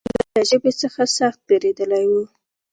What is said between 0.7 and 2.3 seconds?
څخه سخت بېرېدلی و.